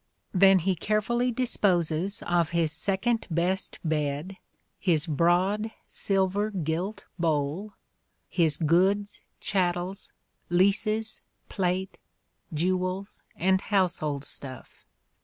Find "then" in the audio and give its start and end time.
0.33-0.57